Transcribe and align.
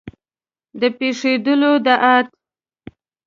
د 0.79 0.81
پېښېدلو 0.97 1.71
د 1.85 1.87
احت 2.13 2.27